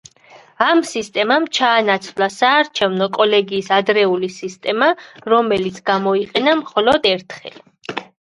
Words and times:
ამ 0.67 0.79
სისტემამ 0.91 1.43
ჩაანაცვლა 1.57 2.29
საარჩევნო 2.35 3.09
კოლეგიის 3.19 3.69
ადრეული 3.77 4.31
სისტემა, 4.37 4.89
რომელიც 5.33 5.77
გამოიყენა 5.93 6.57
მხოლოდ 6.65 7.07
ერთხელ. 7.13 7.63